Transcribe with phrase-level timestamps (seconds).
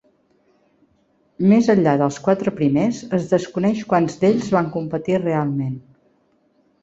[1.49, 5.77] Més enllà dels quatre primers es desconeix quants d'ells van competir realment.